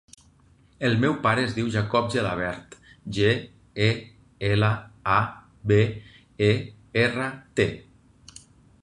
[0.87, 2.73] El meu pare es diu Jacob Gelabert:
[3.19, 3.29] ge,
[3.89, 3.91] e,
[4.51, 4.73] ela,
[5.19, 5.21] a,
[5.73, 5.81] be,
[6.51, 6.53] e,
[7.07, 7.73] erra, te.